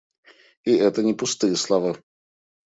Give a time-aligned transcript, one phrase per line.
[0.63, 1.95] И это не пустые слова.